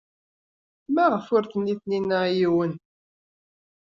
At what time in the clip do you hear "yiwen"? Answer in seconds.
2.39-2.73